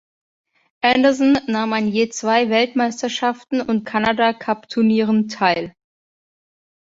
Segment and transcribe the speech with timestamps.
[0.81, 5.75] Anderson nahm an je zwei Weltmeisterschaften und Canada-Cup-Turnieren teil.